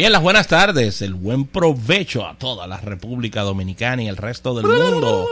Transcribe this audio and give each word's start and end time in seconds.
Bien, 0.00 0.12
las 0.12 0.22
buenas 0.22 0.46
tardes, 0.48 1.02
el 1.02 1.12
buen 1.12 1.44
provecho 1.44 2.26
a 2.26 2.34
toda 2.38 2.66
la 2.66 2.78
República 2.78 3.42
Dominicana 3.42 4.02
y 4.02 4.08
el 4.08 4.16
resto 4.16 4.54
del 4.54 4.64
mundo. 4.64 5.28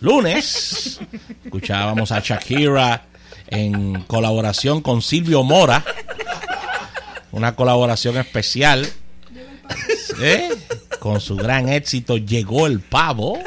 Lunes, 0.00 1.00
escuchábamos 1.44 2.12
a 2.12 2.20
Shakira 2.20 3.04
en 3.48 4.04
colaboración 4.04 4.80
con 4.80 5.02
Silvio 5.02 5.42
Mora, 5.42 5.84
una 7.32 7.56
colaboración 7.56 8.16
especial. 8.16 8.86
¿eh? 10.20 10.50
Con 11.00 11.20
su 11.20 11.34
gran 11.34 11.68
éxito 11.68 12.16
llegó 12.16 12.68
el 12.68 12.78
pavo. 12.78 13.40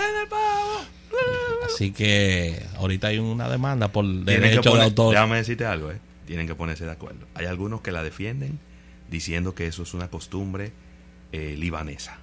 Así 1.73 1.92
que 1.94 2.62
ahorita 2.80 3.07
hay 3.07 3.20
una 3.20 3.48
demanda 3.48 3.88
por 3.94 4.05
derecho 4.05 4.62
de 4.62 4.70
poner- 4.71 4.84
autor. 4.84 5.14
Déjame 5.14 5.38
decirte 5.38 5.66
algo, 5.66 5.89
¿eh? 5.92 6.00
Tienen 6.28 6.46
que 6.48 6.55
ponerse 6.55 6.84
de 6.84 6.92
acuerdo. 6.92 7.28
Hay 7.34 7.46
algunos 7.46 7.80
que 7.80 7.94
la 7.94 8.04
defienden 8.04 8.60
diciendo 9.15 9.55
que 9.55 9.68
eso 9.68 9.83
es 9.83 9.93
una 9.93 10.10
costumbre 10.10 10.71
eh, 11.32 11.56
libanesa. 11.57 12.18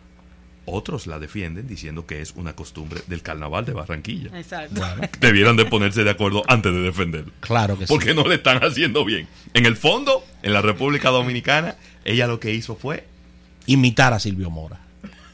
Otros 0.64 1.06
la 1.08 1.18
defienden 1.18 1.66
diciendo 1.66 2.06
que 2.06 2.20
es 2.20 2.32
una 2.36 2.54
costumbre 2.54 3.00
del 3.08 3.22
carnaval 3.22 3.64
de 3.64 3.72
Barranquilla. 3.72 4.30
Exacto. 4.38 4.74
Bueno, 4.80 5.08
Debieran 5.20 5.56
de 5.56 5.64
ponerse 5.64 6.04
de 6.04 6.10
acuerdo 6.10 6.42
antes 6.46 6.72
de 6.72 6.80
defenderlo. 6.80 7.32
claro 7.40 7.76
que 7.78 7.86
sí. 7.86 7.92
Porque 7.92 8.14
no 8.14 8.24
le 8.28 8.36
están 8.36 8.58
haciendo 8.62 9.04
bien. 9.04 9.26
En 9.54 9.66
el 9.66 9.76
fondo, 9.76 10.24
en 10.42 10.52
la 10.52 10.60
República 10.62 11.08
Dominicana, 11.10 11.76
ella 12.04 12.26
lo 12.28 12.38
que 12.38 12.52
hizo 12.54 12.76
fue 12.76 13.06
Imitar 13.66 14.12
a 14.12 14.20
Silvio 14.20 14.50
Mora. 14.50 14.78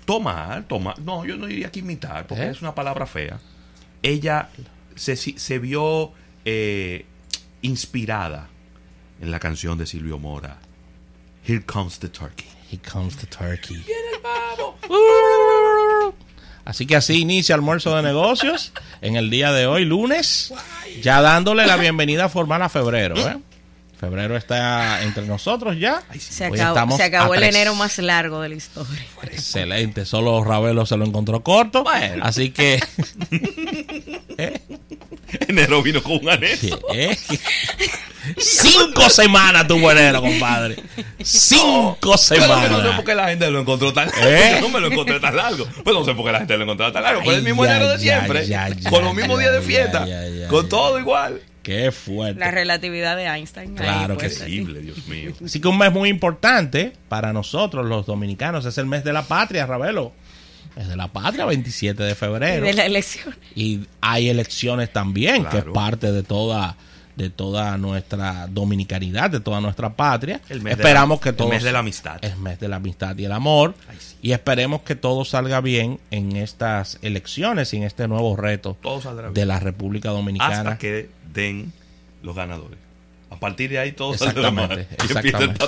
tomar, 0.07 0.67
tomar. 0.69 0.99
No, 1.01 1.25
yo 1.27 1.37
no 1.37 1.47
diría 1.47 1.71
que 1.71 1.81
imitar, 1.81 2.27
porque 2.27 2.45
¿Eh? 2.45 2.51
es 2.51 2.63
una 2.63 2.75
palabra 2.75 3.05
fea. 3.07 3.39
Ella 4.03 4.49
se, 4.95 5.17
se 5.17 5.59
vio 5.59 6.13
eh, 6.45 7.05
inspirada 7.63 8.49
en 9.21 9.31
la 9.31 9.41
canción 9.41 9.77
de 9.77 9.85
Silvio 9.87 10.19
Mora. 10.19 10.59
Here 11.49 11.63
comes 11.65 11.99
the 11.99 12.11
turkey. 12.11 12.45
Here 12.69 12.79
comes 12.83 13.17
the 13.17 13.27
turkey. 13.27 13.83
Así 16.67 16.85
que 16.85 16.95
así 16.95 17.21
inicia 17.21 17.55
almuerzo 17.55 17.97
de 17.97 18.03
negocios 18.03 18.71
en 19.01 19.17
el 19.17 19.31
día 19.31 19.51
de 19.53 19.67
hoy, 19.67 19.87
lunes, 19.87 20.53
ya 21.01 21.23
dándole 21.23 21.67
la 21.67 21.77
bienvenida 21.79 22.29
formal 22.29 22.61
a 22.61 22.69
febrero. 22.69 23.17
¿eh? 23.17 23.39
Febrero 23.99 24.37
está 24.37 25.03
entre 25.03 25.25
nosotros 25.25 25.79
ya. 25.79 26.03
Se 26.19 26.45
acabó, 26.45 26.69
estamos 26.69 26.97
se 26.99 27.05
acabó 27.05 27.35
el 27.35 27.43
enero 27.43 27.75
más 27.75 27.97
largo 27.97 28.43
de 28.43 28.51
la 28.51 28.55
historia. 28.55 29.07
Excelente, 29.23 30.05
solo 30.05 30.45
Ravelo 30.45 30.85
se 30.85 30.99
lo 30.99 31.07
encontró 31.07 31.43
corto. 31.43 31.83
Bueno. 31.83 32.25
Así 32.25 32.51
que. 32.51 32.79
¿Eh? 34.39 34.61
Enero 35.49 35.83
vino 35.83 36.03
con 36.03 36.19
un 36.19 36.29
anexo. 36.29 36.67
Sí, 36.67 36.75
¿eh? 36.95 37.19
Cinco 38.39 39.09
semanas 39.11 39.67
tuvo 39.67 39.91
enero, 39.91 40.21
compadre. 40.21 40.77
Cinco 41.23 41.97
Pero 42.01 42.01
que 42.01 42.09
no 42.11 42.19
sé 42.19 42.35
semanas. 42.41 42.97
por 42.97 43.05
qué 43.05 43.15
la 43.15 43.29
gente 43.29 43.51
lo 43.51 43.61
encontró 43.61 43.93
tan 43.93 44.09
largo. 44.09 44.27
¿Eh? 44.29 44.53
Yo 44.61 44.61
no 44.61 44.69
me 44.69 44.81
lo 44.81 44.87
encontré 44.89 45.21
tan 45.21 45.37
largo. 45.37 45.67
Pues 45.85 45.95
no 45.97 46.05
sé 46.05 46.15
por 46.15 46.25
qué 46.27 46.33
la 46.33 46.39
gente 46.39 46.57
lo 46.57 46.65
encontró 46.65 46.93
tan 46.93 47.03
largo. 47.03 47.23
Fue 47.23 47.35
el 47.35 47.41
Ay, 47.41 47.45
mismo 47.47 47.65
ya, 47.65 47.71
enero 47.77 47.91
de 47.91 47.99
siempre. 47.99 48.47
ya, 48.47 48.69
ya, 48.69 48.91
con 48.91 49.05
los 49.05 49.15
mismos 49.15 49.39
días 49.39 49.53
de 49.53 49.63
fiesta. 49.63 50.07
ya, 50.07 50.27
ya, 50.29 50.49
con 50.49 50.65
ya. 50.65 50.69
todo 50.69 50.99
igual. 50.99 51.41
Qué 51.63 51.93
fuerte. 51.93 52.41
La 52.41 52.51
relatividad 52.51 53.17
de 53.17 53.25
Einstein. 53.27 53.71
ahí, 53.79 53.85
Claro 53.85 54.17
que 54.17 54.31
sí. 54.31 54.61
Dios 54.65 55.07
mío. 55.07 55.33
Así 55.45 55.61
que 55.61 55.69
un 55.69 55.77
mes 55.77 55.93
muy 55.93 56.09
importante 56.09 56.93
para 57.09 57.33
nosotros 57.33 57.85
los 57.87 58.07
dominicanos 58.07 58.65
es 58.65 58.79
el 58.79 58.87
mes 58.87 59.05
de 59.05 59.13
la 59.13 59.23
patria, 59.25 59.67
Ravelo. 59.67 60.13
Es 60.77 60.89
de 60.89 60.97
la 60.97 61.09
patria, 61.09 61.45
27 61.45 62.03
de 62.05 62.13
Y 62.13 62.15
febrero. 62.15 62.65
de 62.65 62.73
la 62.73 62.87
elección. 62.87 63.35
Y 63.55 63.81
hay 64.01 64.29
elecciones 64.31 64.93
también, 64.93 65.43
que 65.45 65.59
es 65.59 65.65
Claro. 65.65 65.73
parte 65.73 66.13
de 66.13 66.23
toda 66.23 66.77
de 67.19 67.31
toda 67.31 67.77
nuestra 67.77 68.47
dominicanidad, 68.47 69.29
de 69.29 69.41
toda 69.41 69.61
nuestra 69.61 69.91
patria. 69.95 70.41
El 70.49 70.63
mes 70.63 70.77
de 70.77 70.83
Esperamos 70.83 71.19
la- 71.19 71.23
que 71.23 71.29
el 71.31 71.35
todos 71.37 71.51
mes 71.51 71.63
de 71.65 71.73
la 71.73 71.81
amistad. 71.81 72.19
Es 72.25 72.39
mes 72.39 72.59
de 72.61 72.69
la 72.69 72.77
amistad 72.77 73.19
y 73.19 73.25
el 73.25 73.33
amor. 73.33 73.75
Ay, 73.91 73.97
sí. 74.01 74.17
Y 74.23 74.33
esperemos 74.33 74.83
que 74.83 74.95
todo 74.95 75.25
salga 75.25 75.61
bien 75.61 75.99
en 76.11 76.37
estas 76.37 76.99
elecciones 77.03 77.75
y 77.75 77.79
en 77.79 77.83
este 77.83 78.07
nuevo 78.09 78.37
reto 78.37 78.77
Todo 78.81 79.01
saldrá 79.03 79.25
bien. 79.29 79.35
de 79.35 79.47
la 79.47 79.59
República 79.61 80.11
Dominicana. 80.11 80.59
hasta 80.61 80.79
que 80.79 81.11
den 81.35 81.73
los 82.23 82.35
ganadores. 82.37 82.79
A 83.31 83.37
partir 83.39 83.69
de 83.71 83.79
ahí 83.79 83.93
todo 83.93 84.17
saldrá 84.17 84.51
mal. 84.51 84.79
Exactamente. 84.91 85.67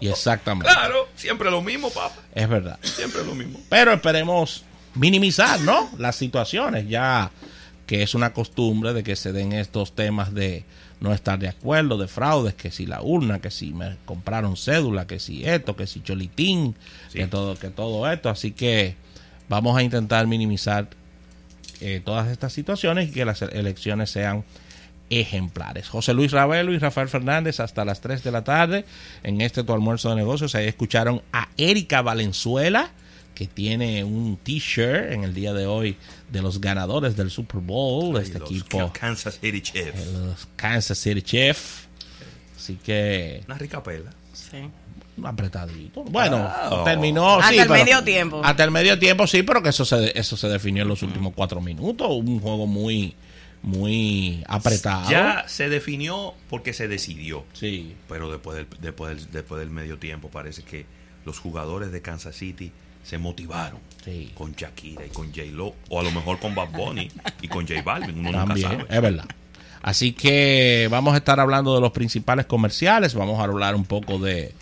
Y 0.00 0.08
exactamente. 0.08 0.72
Claro, 0.72 1.08
siempre 1.16 1.50
lo 1.50 1.60
mismo, 1.62 1.90
papá. 1.90 2.14
Es 2.34 2.48
verdad. 2.48 2.78
Siempre 2.82 3.24
lo 3.24 3.34
mismo. 3.34 3.58
Pero 3.68 3.92
esperemos 3.92 4.64
minimizar, 4.94 5.60
¿no? 5.60 5.90
Las 5.98 6.16
situaciones, 6.16 6.88
ya 6.88 7.30
que 7.90 8.04
es 8.04 8.14
una 8.14 8.32
costumbre 8.32 8.92
de 8.92 9.02
que 9.02 9.16
se 9.16 9.32
den 9.32 9.52
estos 9.52 9.96
temas 9.96 10.32
de 10.32 10.64
no 11.00 11.12
estar 11.12 11.40
de 11.40 11.48
acuerdo, 11.48 11.98
de 11.98 12.06
fraudes, 12.06 12.54
que 12.54 12.70
si 12.70 12.86
la 12.86 13.02
urna, 13.02 13.40
que 13.40 13.50
si 13.50 13.72
me 13.72 13.96
compraron 14.04 14.56
cédula, 14.56 15.08
que 15.08 15.18
si 15.18 15.44
esto, 15.44 15.74
que 15.74 15.88
si 15.88 16.00
cholitín, 16.00 16.76
Sí. 17.08 17.18
que 17.18 17.26
todo, 17.26 17.56
que 17.56 17.68
todo 17.68 18.08
esto. 18.08 18.30
Así 18.30 18.52
que 18.52 18.94
vamos 19.48 19.76
a 19.76 19.82
intentar 19.82 20.28
minimizar 20.28 20.86
eh, 21.80 22.00
todas 22.04 22.28
estas 22.28 22.52
situaciones 22.52 23.08
y 23.08 23.10
que 23.10 23.24
las 23.24 23.42
elecciones 23.42 24.08
sean 24.12 24.44
ejemplares. 25.08 25.88
José 25.88 26.14
Luis 26.14 26.30
Ravelo 26.30 26.72
y 26.72 26.78
Rafael 26.78 27.08
Fernández 27.08 27.58
hasta 27.58 27.84
las 27.84 28.00
3 28.00 28.22
de 28.22 28.30
la 28.30 28.44
tarde 28.44 28.84
en 29.24 29.40
este 29.40 29.64
tu 29.64 29.72
almuerzo 29.72 30.10
de 30.10 30.14
negocios. 30.14 30.54
Ahí 30.54 30.68
escucharon 30.68 31.22
a 31.32 31.48
Erika 31.56 32.02
Valenzuela 32.02 32.92
que 33.40 33.46
tiene 33.46 34.04
un 34.04 34.36
t-shirt 34.36 35.12
en 35.12 35.24
el 35.24 35.32
día 35.32 35.54
de 35.54 35.64
hoy 35.66 35.96
de 36.30 36.42
los 36.42 36.60
ganadores 36.60 37.16
del 37.16 37.30
Super 37.30 37.60
Bowl, 37.62 38.12
de 38.14 38.22
este 38.22 38.38
Los 38.38 38.50
equipo, 38.50 38.92
Kansas 38.92 39.38
City 39.40 39.62
Chiefs. 39.62 40.06
los 40.12 40.46
Kansas 40.56 40.98
City 40.98 41.22
Chiefs. 41.22 41.88
Así 42.54 42.74
que 42.84 43.42
Una 43.46 43.56
rica 43.56 43.82
pela. 43.82 44.10
Sí. 44.34 44.58
apretadito. 45.24 46.02
Bueno, 46.04 46.50
terminó 46.84 47.38
Hasta 47.38 47.48
sí, 47.48 47.58
el 47.60 47.66
pero- 47.68 47.82
medio 47.82 48.04
tiempo. 48.04 48.42
Hasta 48.44 48.62
el 48.64 48.70
medio 48.70 48.98
tiempo 48.98 49.26
sí, 49.26 49.42
pero 49.42 49.62
que 49.62 49.70
eso 49.70 49.86
se 49.86 50.12
eso 50.18 50.36
se 50.36 50.46
definió 50.48 50.82
en 50.82 50.88
los 50.88 51.02
últimos 51.02 51.32
cuatro 51.34 51.62
minutos, 51.62 52.08
un 52.10 52.40
juego 52.40 52.66
muy 52.66 53.14
muy 53.62 54.44
apretado. 54.48 55.10
Ya 55.10 55.44
se 55.48 55.70
definió 55.70 56.34
porque 56.50 56.74
se 56.74 56.88
decidió. 56.88 57.46
Sí. 57.54 57.94
Pero 58.06 58.30
después 58.30 58.56
del, 58.58 58.66
después, 58.82 59.16
del, 59.16 59.30
después 59.32 59.60
del 59.60 59.70
medio 59.70 59.98
tiempo 59.98 60.28
parece 60.28 60.62
que 60.62 60.84
los 61.24 61.38
jugadores 61.38 61.90
de 61.90 62.02
Kansas 62.02 62.36
City 62.36 62.70
se 63.04 63.18
motivaron 63.18 63.78
Sí. 64.04 64.30
con 64.34 64.52
Shakira 64.52 65.04
y 65.04 65.10
con 65.10 65.26
J-Lo, 65.32 65.74
o 65.90 66.00
a 66.00 66.02
lo 66.02 66.10
mejor 66.10 66.38
con 66.38 66.54
Bad 66.54 66.70
Bunny 66.70 67.10
y 67.42 67.48
con 67.48 67.66
J 67.68 67.82
Balvin. 67.82 68.18
Uno 68.26 68.32
nunca 68.46 68.56
sabe. 68.56 68.86
es 68.88 69.02
verdad. 69.02 69.26
Así 69.82 70.12
que 70.12 70.88
vamos 70.90 71.14
a 71.14 71.18
estar 71.18 71.38
hablando 71.40 71.74
de 71.74 71.80
los 71.80 71.92
principales 71.92 72.46
comerciales, 72.46 73.14
vamos 73.14 73.38
a 73.40 73.44
hablar 73.44 73.74
un 73.74 73.84
poco 73.84 74.18
de 74.18 74.54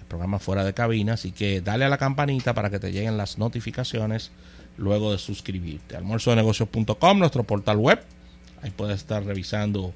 el 0.00 0.06
programa 0.06 0.38
fuera 0.38 0.64
de 0.64 0.74
cabina, 0.74 1.14
así 1.14 1.32
que 1.32 1.60
dale 1.60 1.84
a 1.84 1.88
la 1.88 1.98
campanita 1.98 2.54
para 2.54 2.70
que 2.70 2.78
te 2.78 2.92
lleguen 2.92 3.16
las 3.16 3.38
notificaciones 3.38 4.30
luego 4.76 5.12
de 5.12 5.18
suscribirte. 5.18 5.96
Almuerzodenegocios.com, 5.96 7.18
nuestro 7.18 7.44
portal 7.44 7.78
web, 7.78 8.02
ahí 8.62 8.70
puedes 8.70 8.96
estar 8.98 9.24
revisando 9.24 9.94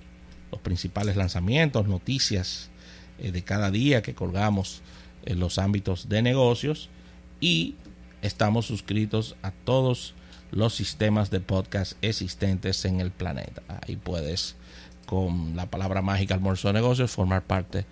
los 0.50 0.60
principales 0.60 1.16
lanzamientos, 1.16 1.86
noticias 1.86 2.70
eh, 3.18 3.30
de 3.30 3.42
cada 3.42 3.70
día 3.70 4.02
que 4.02 4.14
colgamos 4.14 4.82
en 5.24 5.38
los 5.38 5.58
ámbitos 5.58 6.08
de 6.08 6.22
negocios 6.22 6.88
y 7.40 7.76
estamos 8.22 8.66
suscritos 8.66 9.36
a 9.42 9.50
todos 9.50 10.14
los 10.52 10.74
sistemas 10.74 11.30
de 11.30 11.40
podcast 11.40 11.94
existentes 12.02 12.84
en 12.84 13.00
el 13.00 13.10
planeta. 13.10 13.62
Ahí 13.86 13.96
puedes, 13.96 14.54
con 15.06 15.56
la 15.56 15.66
palabra 15.66 16.02
mágica 16.02 16.34
almuerzo 16.34 16.68
de 16.68 16.74
negocios, 16.74 17.10
formar 17.10 17.42
parte 17.42 17.86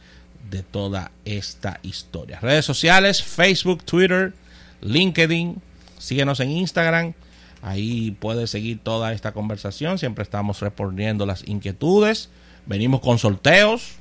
de 0.51 0.63
toda 0.63 1.11
esta 1.25 1.81
historia. 1.83 2.39
Redes 2.41 2.67
sociales, 2.67 3.23
Facebook, 3.23 3.83
Twitter, 3.85 4.35
LinkedIn, 4.83 5.61
síguenos 5.99 6.41
en 6.41 6.51
Instagram. 6.51 7.15
Ahí 7.63 8.13
puedes 8.13 8.51
seguir 8.51 8.79
toda 8.83 9.13
esta 9.13 9.33
conversación. 9.33 9.99
Siempre 9.99 10.23
estamos 10.23 10.61
respondiendo 10.61 11.27
las 11.27 11.47
inquietudes. 11.49 12.29
Venimos 12.67 13.01
con 13.01 13.19
sorteos. 13.19 13.93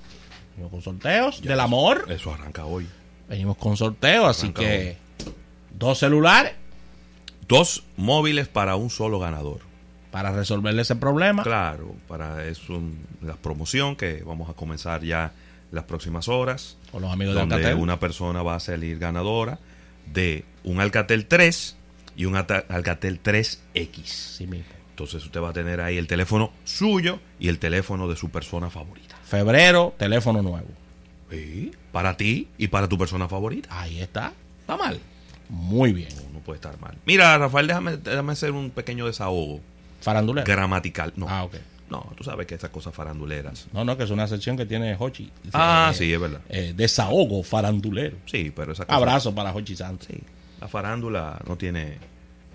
Venimos 0.55 0.71
con 0.71 0.81
sorteos 0.81 1.41
del 1.41 1.59
amor. 1.59 2.05
Eso 2.09 2.33
arranca 2.33 2.65
hoy. 2.65 2.87
Venimos 3.29 3.57
con 3.57 3.77
sorteos, 3.77 4.27
así 4.27 4.51
que 4.51 4.97
dos 5.77 5.99
celulares 5.99 6.53
Dos 7.49 7.83
móviles 7.97 8.47
para 8.47 8.75
un 8.77 8.89
solo 8.89 9.19
ganador. 9.19 9.67
para 10.11 10.31
resolverle 10.31 10.81
ese 10.81 10.95
problema. 10.95 11.43
Claro, 11.43 11.95
para 12.07 12.43
es 12.47 12.67
un- 12.69 12.97
la 13.21 13.35
promoción 13.35 13.95
que 13.95 14.23
vamos 14.25 14.49
a 14.49 14.53
comenzar 14.53 15.03
ya 15.03 15.33
las 15.71 15.83
próximas 15.83 16.27
horas. 16.27 16.77
Con 16.91 17.03
los 17.03 17.11
amigos 17.13 17.35
de 17.35 17.41
donde 17.41 17.55
Alcatel. 17.57 17.77
una 17.77 17.99
persona 17.99 18.41
va 18.41 18.55
a 18.55 18.59
salir 18.59 18.97
ganadora 18.97 19.59
de 20.11 20.45
un 20.63 20.79
Alcatel 20.81 21.27
3 21.27 21.75
y 22.15 22.25
un 22.25 22.35
Alcatel 22.35 23.19
3X. 23.21 24.03
Sí 24.37 24.47
mismo. 24.47 24.65
Entonces 24.89 25.23
usted 25.23 25.39
va 25.41 25.49
a 25.49 25.53
tener 25.53 25.79
ahí 25.79 25.97
el 25.99 26.07
teléfono 26.07 26.51
suyo 26.63 27.19
y 27.39 27.49
el 27.49 27.59
teléfono 27.59 28.07
de 28.07 28.15
su 28.15 28.29
persona 28.31 28.71
favorita. 28.71 29.15
Febrero, 29.23 29.93
teléfono 29.99 30.41
nuevo. 30.41 30.69
Sí, 31.29 31.71
Para 31.91 32.17
ti 32.17 32.47
y 32.57 32.67
para 32.69 32.87
tu 32.89 32.97
persona 32.97 33.27
favorita. 33.29 33.69
Ahí 33.79 33.99
está. 34.01 34.33
¿Está 34.61 34.75
mal? 34.75 34.99
Muy 35.49 35.93
bien. 35.93 36.09
No, 36.15 36.33
no 36.33 36.39
puede 36.39 36.57
estar 36.57 36.79
mal. 36.79 36.95
Mira, 37.05 37.37
Rafael, 37.37 37.67
déjame, 37.67 37.97
déjame 37.97 38.31
hacer 38.33 38.51
un 38.51 38.69
pequeño 38.69 39.05
desahogo 39.07 39.59
Farandulero. 40.01 40.45
gramatical. 40.45 41.11
No, 41.15 41.27
Ah, 41.27 41.43
ok. 41.43 41.55
no, 41.89 42.11
tú 42.15 42.23
sabes 42.23 42.45
que 42.47 42.55
esas 42.55 42.69
cosas 42.69 42.93
faranduleras. 42.93 43.67
No, 43.73 43.83
no, 43.83 43.97
que 43.97 44.03
es 44.03 44.11
una 44.11 44.27
sección 44.27 44.55
que 44.57 44.65
tiene 44.67 44.95
Hochi. 44.97 45.31
Ah, 45.53 45.89
eh, 45.91 45.97
sí, 45.97 46.13
es 46.13 46.19
verdad. 46.19 46.41
eh, 46.49 46.73
desahogo 46.75 47.41
farandulero. 47.43 48.17
Sí, 48.27 48.51
pero 48.55 48.73
esa 48.73 48.85
cosa... 48.85 48.95
Abrazo 48.95 49.33
para 49.33 49.51
Hochi 49.53 49.75
Santos. 49.75 50.07
Sí, 50.09 50.19
la 50.61 50.67
farándula 50.67 51.41
no 51.47 51.57
tiene 51.57 51.97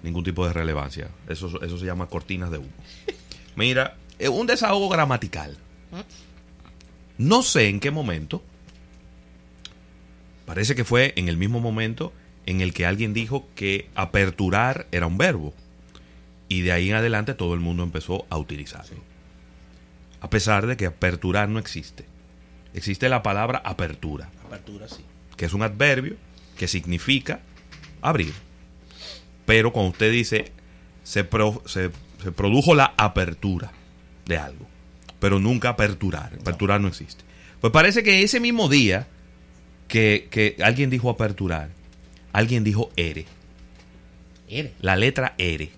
ningún 0.04 0.22
tipo 0.22 0.46
de 0.46 0.52
relevancia. 0.52 1.08
Eso, 1.28 1.60
eso 1.62 1.78
se 1.78 1.86
llama 1.86 2.06
cortinas 2.06 2.50
de 2.50 2.58
humo. 2.58 2.68
Mira, 3.56 3.96
eh, 4.20 4.28
un 4.28 4.46
desahogo 4.46 4.88
gramatical. 4.88 5.56
No 7.18 7.42
sé 7.42 7.68
en 7.68 7.80
qué 7.80 7.90
momento. 7.90 8.42
Parece 10.46 10.74
que 10.74 10.84
fue 10.84 11.12
en 11.16 11.28
el 11.28 11.36
mismo 11.36 11.58
momento 11.60 12.12
en 12.46 12.60
el 12.60 12.72
que 12.74 12.86
alguien 12.86 13.14
dijo 13.14 13.46
que 13.54 13.88
aperturar 13.94 14.86
era 14.92 15.06
un 15.06 15.18
verbo. 15.18 15.54
Y 16.48 16.60
de 16.60 16.72
ahí 16.72 16.90
en 16.90 16.96
adelante 16.96 17.34
todo 17.34 17.54
el 17.54 17.60
mundo 17.60 17.82
empezó 17.82 18.26
a 18.30 18.36
utilizarlo. 18.38 18.98
A 20.20 20.30
pesar 20.30 20.66
de 20.66 20.76
que 20.76 20.86
aperturar 20.86 21.48
no 21.48 21.58
existe. 21.58 22.04
Existe 22.74 23.08
la 23.08 23.22
palabra 23.22 23.62
apertura 23.64 24.30
Apertura, 24.44 24.88
sí. 24.88 25.04
que 25.36 25.44
es 25.46 25.52
un 25.54 25.62
adverbio 25.62 26.16
que 26.56 26.66
significa 26.68 27.40
abrir. 28.02 28.32
Pero 29.46 29.72
cuando 29.72 29.90
usted 29.92 30.10
dice 30.10 30.52
se, 31.02 31.24
pro- 31.24 31.62
se, 31.66 31.90
se 32.22 32.32
produjo 32.32 32.74
la 32.74 32.94
apertura 32.96 33.72
de 34.26 34.38
algo, 34.38 34.66
pero 35.20 35.38
nunca 35.38 35.70
aperturar. 35.70 36.32
Aperturar 36.40 36.80
no 36.80 36.88
existe. 36.88 37.22
Pues 37.60 37.72
parece 37.72 38.02
que 38.02 38.22
ese 38.22 38.40
mismo 38.40 38.68
día 38.68 39.06
que, 39.88 40.28
que 40.30 40.56
alguien 40.62 40.90
dijo 40.90 41.10
aperturar, 41.10 41.68
alguien 42.34 42.64
dijo 42.64 42.90
ere, 42.96 43.24
Ere. 44.48 44.72
la 44.80 44.96
letra 44.96 45.34
ere, 45.38 45.70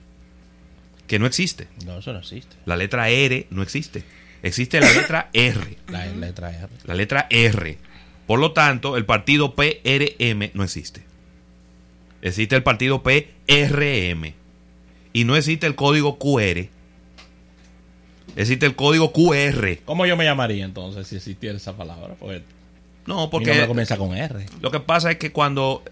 que 1.07 1.19
no 1.21 1.27
existe. 1.27 1.69
No, 1.85 1.99
eso 1.99 2.13
no 2.13 2.19
existe. 2.19 2.57
La 2.65 2.77
letra 2.77 3.09
ere 3.11 3.47
no 3.51 3.63
existe. 3.63 4.03
Existe 4.43 4.81
la 4.81 4.93
letra 4.93 5.31
R. 5.33 5.77
La 5.89 6.07
letra 6.07 6.51
R. 6.51 6.69
La 6.85 6.95
letra 6.95 7.27
R. 7.31 7.79
Por 8.27 8.41
lo 8.41 8.53
tanto, 8.53 8.97
el 8.97 9.05
partido 9.05 9.55
PRM 9.55 10.51
no 10.55 10.65
existe. 10.65 11.05
Existe 12.23 12.57
el 12.57 12.63
partido 12.65 13.03
PRM. 13.03 14.35
Y 15.13 15.25
no 15.25 15.37
existe 15.37 15.67
el 15.67 15.77
código 15.77 16.19
QR. 16.19 16.69
Existe 18.35 18.67
el 18.67 18.75
código 18.77 19.13
QR. 19.13 19.79
¿Cómo 19.85 20.07
yo 20.07 20.17
me 20.17 20.25
llamaría 20.25 20.65
entonces 20.65 21.07
si 21.07 21.17
existiera 21.17 21.57
esa 21.57 21.77
palabra? 21.77 22.15
Porque 22.19 22.43
No, 23.07 23.25
mi 23.27 23.31
porque 23.31 23.67
comienza 23.67 23.97
con 23.97 24.17
R. 24.17 24.47
lo 24.61 24.71
que 24.71 24.81
pasa 24.81 25.11
es 25.13 25.19
que 25.19 25.33
cuando 25.33 25.83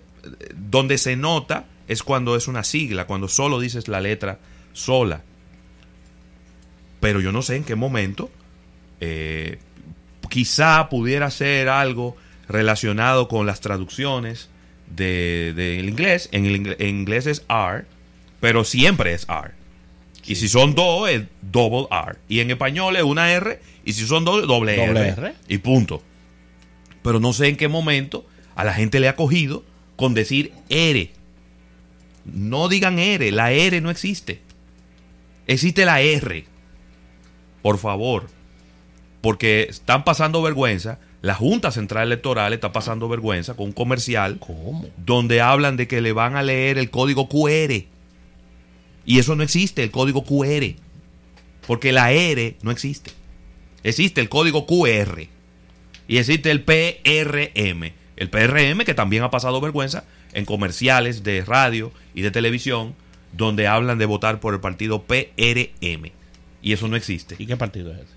donde 0.55 0.99
se 0.99 1.17
nota 1.17 1.67
es 1.89 2.03
cuando 2.03 2.37
es 2.37 2.49
una 2.49 2.65
sigla, 2.65 3.07
cuando 3.07 3.29
solo 3.29 3.61
dices 3.61 3.89
la 3.89 4.01
letra 4.01 4.39
sola. 4.73 5.23
Pero 7.01 7.21
yo 7.21 7.33
no 7.33 7.43
sé 7.43 7.57
en 7.57 7.65
qué 7.65 7.75
momento. 7.75 8.31
eh, 9.01 9.59
quizá 10.31 10.89
pudiera 10.89 11.31
ser 11.31 11.69
algo 11.69 12.17
relacionado 12.49 13.29
con 13.29 13.47
las 13.47 13.61
traducciones 13.61 14.49
del 14.89 15.55
de, 15.55 15.77
del 15.77 15.89
inglés. 15.89 16.29
En, 16.33 16.47
el 16.47 16.77
en 16.79 16.89
inglés 16.89 17.27
es 17.27 17.45
R, 17.49 17.85
pero 18.41 18.65
siempre 18.65 19.13
es 19.13 19.27
R. 19.29 19.53
Y 20.27 20.37
si 20.37 20.49
son 20.49 20.75
dos, 20.75 21.09
es 21.11 21.25
double 21.43 21.87
R. 21.91 22.17
Y 22.29 22.41
en 22.41 22.51
español 22.51 22.97
es 22.97 23.03
una 23.03 23.31
R, 23.33 23.61
y 23.85 23.93
si 23.93 24.07
son 24.07 24.25
dos, 24.25 24.47
doble, 24.47 24.77
Doble 24.77 25.09
R. 25.09 25.11
R. 25.11 25.35
Y 25.49 25.59
punto. 25.59 26.03
Pero 27.03 27.21
no 27.21 27.33
sé 27.33 27.49
en 27.49 27.57
qué 27.57 27.69
momento 27.69 28.27
a 28.57 28.65
la 28.65 28.73
gente 28.73 29.01
le 29.01 29.09
ha 29.09 29.17
cogido 29.17 29.63
con 30.05 30.13
decir 30.13 30.53
R. 30.69 31.11
No 32.27 32.69
digan 32.69 32.99
R, 32.99 33.33
la 33.33 33.53
R 33.53 33.81
no 33.81 33.89
existe. 33.89 34.43
Existe 35.47 35.87
la 35.87 36.03
R. 36.03 36.45
Por 37.63 37.79
favor. 37.79 38.27
Porque 39.23 39.63
están 39.71 40.05
pasando 40.05 40.43
vergüenza. 40.43 40.99
La 41.23 41.35
Junta 41.35 41.71
Central 41.71 42.09
Electoral 42.09 42.53
está 42.53 42.71
pasando 42.71 43.09
vergüenza 43.09 43.55
con 43.55 43.69
un 43.69 43.73
comercial 43.73 44.39
¿Cómo? 44.41 44.85
donde 44.99 45.41
hablan 45.41 45.79
de 45.79 45.89
que 45.89 46.03
le 46.03 46.13
van 46.13 46.37
a 46.37 46.43
leer 46.43 46.77
el 46.77 46.91
código 46.91 47.27
QR. 47.27 47.73
Y 49.07 49.19
eso 49.19 49.37
no 49.37 49.43
existe, 49.43 49.83
el 49.83 49.91
código 49.91 50.23
QR. 50.23 50.75
Porque 51.67 51.93
la 51.93 52.13
R 52.13 52.59
no 52.61 52.71
existe. 52.71 53.11
Existe 53.83 54.21
el 54.21 54.29
código 54.29 54.67
QR. 54.67 55.29
Y 56.09 56.19
existe 56.19 56.51
el 56.51 56.63
PRM. 56.63 58.04
El 58.17 58.31
PRM 58.31 58.85
que 58.85 58.95
también 58.95 59.23
ha 59.23 59.31
pasado 59.31 59.61
vergüenza 59.61 60.05
en 60.33 60.45
comerciales 60.45 61.23
de 61.25 61.45
radio 61.45 61.93
y 62.15 62.23
de 62.23 62.31
televisión 62.31 62.95
donde 63.33 63.67
hablan 63.67 63.99
de 63.99 64.07
votar 64.07 64.41
por 64.41 64.55
el 64.55 64.61
partido 64.61 65.03
PRM. 65.03 66.13
Y 66.63 66.73
eso 66.73 66.89
no 66.89 66.97
existe. 66.97 67.37
¿Y 67.39 67.47
qué 67.47 67.57
partido 67.57 67.93
es 67.93 67.99
ese? 68.01 68.15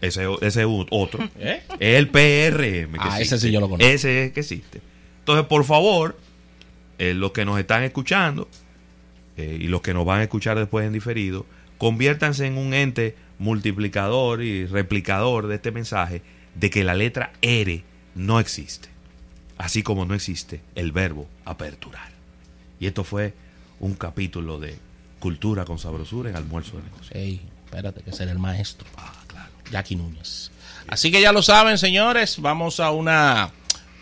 Ese, 0.00 0.36
ese 0.42 0.64
otro. 0.90 1.28
¿Eh? 1.38 1.62
Es 1.80 1.98
el 1.98 2.08
PRM. 2.08 2.92
que 2.92 2.98
Ah, 3.00 3.20
ese 3.20 3.38
sí 3.38 3.50
yo 3.50 3.60
lo 3.60 3.68
conozco. 3.68 3.90
Ese 3.90 4.26
es 4.26 4.32
que 4.32 4.40
existe. 4.40 4.80
Entonces, 5.20 5.46
por 5.46 5.64
favor, 5.64 6.18
eh, 6.98 7.14
los 7.14 7.32
que 7.32 7.44
nos 7.44 7.58
están 7.58 7.82
escuchando 7.82 8.48
eh, 9.36 9.58
y 9.60 9.66
los 9.68 9.80
que 9.80 9.94
nos 9.94 10.04
van 10.04 10.20
a 10.20 10.22
escuchar 10.24 10.58
después 10.58 10.86
en 10.86 10.92
diferido, 10.92 11.46
conviértanse 11.78 12.46
en 12.46 12.58
un 12.58 12.74
ente 12.74 13.16
multiplicador 13.38 14.42
y 14.42 14.66
replicador 14.66 15.48
de 15.48 15.56
este 15.56 15.72
mensaje 15.72 16.22
de 16.54 16.70
que 16.70 16.84
la 16.84 16.94
letra 16.94 17.32
R 17.40 17.82
no 18.14 18.38
existe. 18.38 18.93
Así 19.58 19.82
como 19.82 20.04
no 20.04 20.14
existe 20.14 20.60
el 20.74 20.92
verbo 20.92 21.26
aperturar. 21.44 22.10
Y 22.80 22.86
esto 22.86 23.04
fue 23.04 23.34
un 23.80 23.94
capítulo 23.94 24.58
de 24.58 24.76
Cultura 25.20 25.64
con 25.64 25.78
Sabrosura 25.78 26.30
en 26.30 26.36
Almuerzo 26.36 26.76
de 26.76 26.82
Negocios. 26.82 27.12
Ey, 27.12 27.40
espérate, 27.64 28.02
que 28.02 28.12
será 28.12 28.32
el 28.32 28.38
maestro. 28.38 28.86
Ah, 28.96 29.12
claro. 29.26 29.50
Jackie 29.70 29.96
Núñez. 29.96 30.50
Así 30.86 31.10
que 31.10 31.20
ya 31.20 31.32
lo 31.32 31.40
saben, 31.40 31.78
señores, 31.78 32.38
vamos 32.40 32.78
a 32.78 32.90
una 32.90 33.50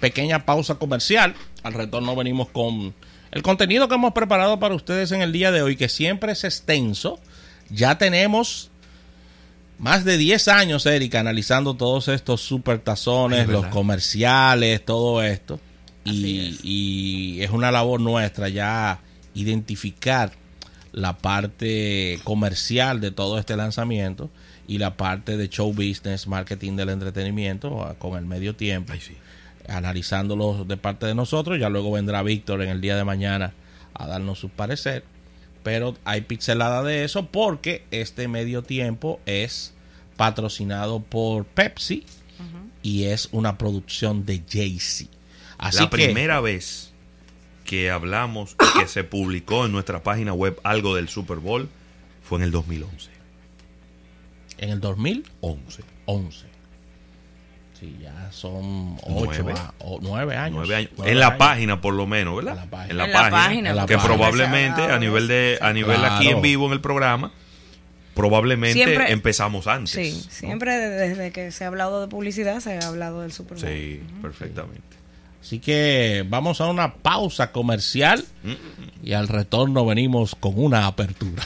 pequeña 0.00 0.44
pausa 0.44 0.74
comercial. 0.74 1.34
Al 1.62 1.74
retorno 1.74 2.16
venimos 2.16 2.48
con 2.48 2.92
el 3.30 3.42
contenido 3.42 3.86
que 3.88 3.94
hemos 3.94 4.12
preparado 4.12 4.58
para 4.58 4.74
ustedes 4.74 5.12
en 5.12 5.22
el 5.22 5.32
día 5.32 5.52
de 5.52 5.62
hoy, 5.62 5.76
que 5.76 5.88
siempre 5.88 6.32
es 6.32 6.42
extenso. 6.42 7.20
Ya 7.70 7.98
tenemos 7.98 8.71
más 9.78 10.04
de 10.04 10.16
10 10.16 10.48
años, 10.48 10.86
Erika, 10.86 11.20
analizando 11.20 11.74
todos 11.74 12.08
estos 12.08 12.40
super 12.40 12.78
tazones, 12.78 13.46
Ay, 13.46 13.52
los 13.52 13.66
comerciales, 13.66 14.84
todo 14.84 15.22
esto. 15.22 15.58
Y 16.04 16.48
es. 16.48 16.60
y 16.64 17.42
es 17.42 17.50
una 17.50 17.70
labor 17.70 18.00
nuestra 18.00 18.48
ya 18.48 19.00
identificar 19.34 20.32
la 20.92 21.16
parte 21.18 22.20
comercial 22.24 23.00
de 23.00 23.10
todo 23.10 23.38
este 23.38 23.56
lanzamiento 23.56 24.30
y 24.68 24.78
la 24.78 24.96
parte 24.96 25.36
de 25.36 25.48
show 25.48 25.72
business, 25.72 26.26
marketing 26.26 26.76
del 26.76 26.90
entretenimiento 26.90 27.82
ah, 27.82 27.94
con 27.98 28.16
el 28.16 28.26
medio 28.26 28.54
tiempo 28.54 28.92
Ay, 28.92 29.00
sí. 29.00 29.16
analizándolos 29.68 30.68
de 30.68 30.76
parte 30.76 31.06
de 31.06 31.14
nosotros. 31.14 31.58
Ya 31.58 31.68
luego 31.68 31.92
vendrá 31.92 32.22
Víctor 32.22 32.62
en 32.62 32.68
el 32.68 32.80
día 32.80 32.96
de 32.96 33.04
mañana 33.04 33.54
a 33.94 34.06
darnos 34.06 34.38
su 34.38 34.48
parecer. 34.48 35.04
Pero 35.62 35.96
hay 36.04 36.22
pixelada 36.22 36.82
de 36.82 37.04
eso 37.04 37.26
porque 37.26 37.84
este 37.90 38.28
medio 38.28 38.62
tiempo 38.62 39.20
es 39.26 39.74
patrocinado 40.16 41.00
por 41.00 41.44
Pepsi 41.44 42.04
y 42.82 43.04
es 43.04 43.28
una 43.32 43.58
producción 43.58 44.26
de 44.26 44.42
Jay-Z. 44.48 45.10
La 45.58 45.70
que 45.70 45.86
primera 45.88 46.40
vez 46.40 46.92
que 47.64 47.90
hablamos 47.90 48.56
y 48.60 48.80
que 48.80 48.88
se 48.88 49.04
publicó 49.04 49.64
en 49.64 49.72
nuestra 49.72 50.02
página 50.02 50.32
web 50.32 50.60
algo 50.64 50.96
del 50.96 51.08
Super 51.08 51.38
Bowl 51.38 51.68
fue 52.22 52.38
en 52.38 52.44
el 52.44 52.50
2011. 52.50 53.10
en 54.58 54.70
el 54.70 54.80
2011, 54.80 55.82
11. 56.06 56.51
Sí, 57.82 57.96
ya 58.00 58.30
son 58.30 58.96
ocho, 59.02 59.42
Nueve. 59.42 59.54
a- 59.56 59.74
o 59.80 59.98
nueve 60.00 60.36
años. 60.36 60.56
Nueve 60.58 60.76
años. 60.76 60.90
Nueve 60.96 61.12
en 61.12 61.18
la 61.18 61.26
años. 61.26 61.38
página, 61.38 61.80
por 61.80 61.94
lo 61.94 62.06
menos, 62.06 62.36
¿verdad? 62.36 62.54
En 62.54 62.60
la 62.60 62.70
página. 62.70 62.90
En 62.90 62.96
la 62.96 63.04
En 63.04 63.10
la 63.12 63.18
página. 63.18 63.36
página, 63.42 63.70
En 63.70 63.76
la 63.76 63.86
que 63.86 63.94
página. 63.96 64.14
probablemente 64.14 64.82
a 64.82 64.98
nivel 64.98 65.26
de 65.28 65.58
a 65.60 65.72
nivel 65.72 66.04
aquí 66.04 66.28
en 66.28 66.40
vivo 66.42 66.66
en 66.66 66.72
el 66.74 66.80
programa, 66.80 67.32
probablemente 68.14 68.74
Siempre- 68.74 69.10
empezamos 69.12 69.66
antes. 69.66 69.90
Sí, 69.90 70.12
¿no? 70.24 70.30
siempre 70.30 70.78
desde 70.78 71.32
que 71.32 71.50
se 71.50 71.64
ha 71.64 71.68
hablado 71.68 72.00
de 72.00 72.08
publicidad 72.08 72.60
se 72.60 72.78
ha 72.78 72.86
hablado 72.88 73.22
del 73.22 73.32
Super 73.32 73.58
Bowl. 73.58 73.66
Sí, 73.68 74.00
perfectamente. 74.20 74.82
Así 75.40 75.58
que 75.58 76.24
vamos 76.28 76.60
a 76.60 76.68
una 76.68 76.94
pausa 76.94 77.50
comercial 77.50 78.24
Mm. 78.44 78.52
y 79.06 79.12
al 79.14 79.26
retorno 79.28 79.84
venimos 79.84 80.36
con 80.36 80.52
una 80.56 80.86
apertura. 80.86 81.42